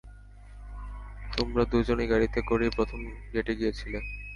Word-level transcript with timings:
তোমরা 1.33 1.63
দুজন 1.71 1.97
এই 2.03 2.09
গাড়িতে 2.11 2.39
করেই 2.49 2.75
প্রথম 2.77 2.99
ডেটে 3.33 3.53
গিয়েছিলে। 3.59 3.99